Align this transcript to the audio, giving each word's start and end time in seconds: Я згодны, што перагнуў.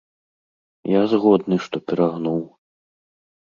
Я 0.91 1.01
згодны, 1.11 1.55
што 1.67 1.77
перагнуў. 1.91 2.43